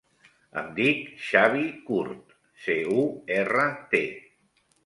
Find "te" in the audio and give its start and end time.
3.93-4.05